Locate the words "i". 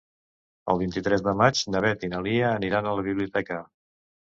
2.09-2.11